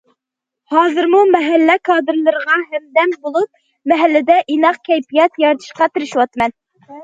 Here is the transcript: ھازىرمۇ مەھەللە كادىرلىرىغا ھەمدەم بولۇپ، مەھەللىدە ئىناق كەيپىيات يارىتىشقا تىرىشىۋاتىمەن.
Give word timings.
ھازىرمۇ 0.75 1.19
مەھەللە 1.35 1.75
كادىرلىرىغا 1.89 2.57
ھەمدەم 2.71 3.15
بولۇپ، 3.27 3.63
مەھەللىدە 3.95 4.41
ئىناق 4.57 4.83
كەيپىيات 4.93 5.41
يارىتىشقا 5.47 5.93
تىرىشىۋاتىمەن. 5.95 6.61